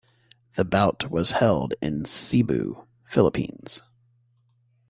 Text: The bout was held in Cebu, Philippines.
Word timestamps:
The 0.55 0.65
bout 0.65 1.11
was 1.11 1.29
held 1.29 1.75
in 1.79 2.05
Cebu, 2.05 2.87
Philippines. 3.05 3.83